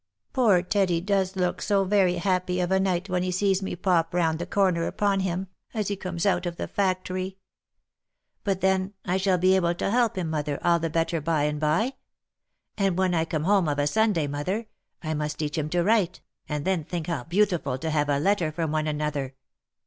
'* 0.19 0.33
Poor 0.33 0.63
Teddy 0.63 0.99
does 0.99 1.35
look 1.35 1.61
so 1.61 1.83
very 1.83 2.15
happy 2.15 2.59
of 2.59 2.71
a 2.71 2.79
night 2.79 3.07
when 3.07 3.21
he 3.21 3.29
sees 3.29 3.61
me 3.61 3.75
pop 3.75 4.15
round 4.15 4.39
the 4.39 4.47
corner 4.47 4.87
upon 4.87 5.19
him, 5.19 5.47
as 5.75 5.89
he 5.89 5.95
comes 5.95 6.25
out 6.25 6.47
of 6.47 6.55
the 6.55 6.67
factory!— 6.67 7.37
But 8.43 8.61
then 8.61 8.95
I 9.05 9.17
shall 9.17 9.37
be 9.37 9.55
able 9.55 9.75
to 9.75 9.91
help 9.91 10.17
him, 10.17 10.31
mother, 10.31 10.57
all 10.65 10.79
the 10.79 10.89
better 10.89 11.21
by 11.21 11.43
and 11.43 11.59
by. 11.59 11.93
And 12.79 12.97
when 12.97 13.13
I 13.13 13.25
come 13.25 13.43
home 13.43 13.67
of 13.69 13.77
a 13.77 13.85
Sunday, 13.85 14.25
mother, 14.25 14.65
I 15.03 15.13
must 15.13 15.37
teach 15.37 15.55
him 15.55 15.69
to 15.69 15.83
write, 15.83 16.21
and 16.49 16.65
then 16.65 16.83
think 16.83 17.05
how 17.05 17.25
beautiful 17.25 17.77
to 17.77 17.91
have 17.91 18.09
a 18.09 18.17
letter 18.17 18.51
from 18.51 18.71
one 18.71 18.87
another 18.87 19.35